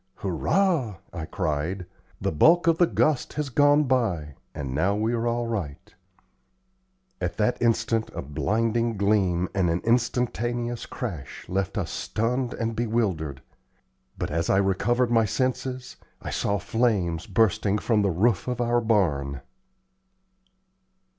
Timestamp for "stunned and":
11.91-12.75